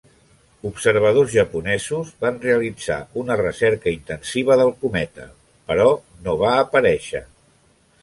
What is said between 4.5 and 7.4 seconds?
del cometa, però no va aparèixer.